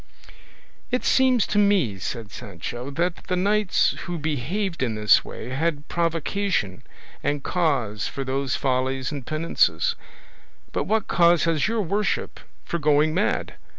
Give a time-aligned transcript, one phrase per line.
[0.89, 5.87] "It seems to me," said Sancho, "that the knights who behaved in this way had
[5.89, 6.81] provocation
[7.21, 9.95] and cause for those follies and penances;
[10.71, 13.57] but what cause has your worship for going mad?